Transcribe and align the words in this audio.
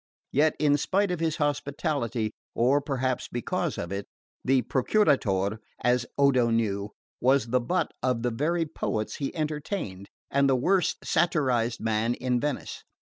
Yet 0.31 0.55
in 0.57 0.77
spite 0.77 1.11
of 1.11 1.19
his 1.19 1.35
hospitality 1.35 2.31
(or 2.55 2.81
perhaps 2.81 3.27
because 3.27 3.77
of 3.77 3.91
it) 3.91 4.07
the 4.43 4.63
Procuratore, 4.63 5.59
as 5.83 6.07
Odo 6.17 6.49
knew, 6.49 6.89
was 7.19 7.49
the 7.49 7.61
butt 7.61 7.91
of 8.01 8.23
the 8.23 8.31
very 8.31 8.65
poets 8.65 9.17
he 9.17 9.31
entertained, 9.35 10.09
and 10.31 10.49
the 10.49 10.55
worst 10.55 11.05
satirised 11.05 11.81
man 11.81 12.15
in 12.15 12.39
Venice. 12.39 12.83